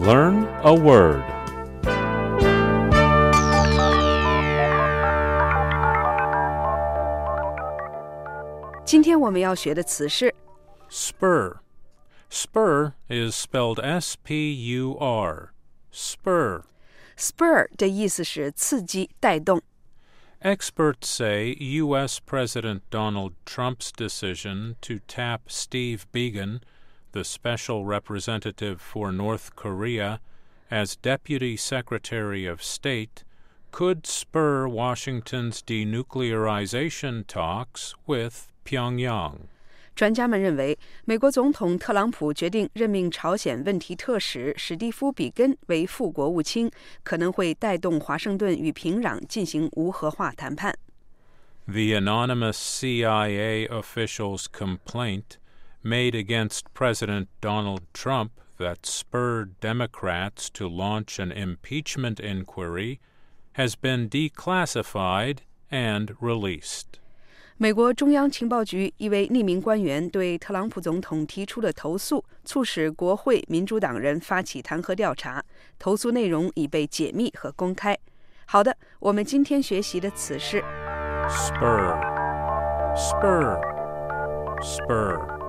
[0.00, 1.22] Learn a word.
[10.88, 11.60] Spur.
[12.30, 15.52] Spur is spelled S P U R.
[15.90, 16.64] Spur.
[17.14, 17.68] Spur
[20.40, 22.20] Experts say U.S.
[22.20, 26.62] President Donald Trump's decision to tap Steve Biegun
[27.11, 30.19] the special representative for North Korea,
[30.69, 33.23] as Deputy Secretary of State,
[33.71, 39.47] could spur Washington's denuclearization talks with Pyongyang.
[39.95, 46.69] 专家们认为，美国总统特朗普决定任命朝鲜问题特使史蒂夫·比根为副国务卿，
[47.03, 50.75] 可能会带动华盛顿与平壤进行无核化谈判。
[51.65, 55.37] The anonymous CIA official's complaint
[55.83, 62.99] made against President Donald Trump that spurred Democrats to launch an impeachment inquiry
[63.53, 65.39] has been declassified
[65.69, 66.99] and released.
[67.57, 75.41] 美国中央情报局一位匿名官员对特朗普总统提出了投诉，促使国会民主党人发起弹劾调查。
[75.79, 77.97] 投诉内容已被解密和公开。
[78.45, 80.61] 好的，我们今天学习的词是
[81.29, 81.97] Spur.
[82.95, 83.59] Spur.
[84.61, 85.48] Spur.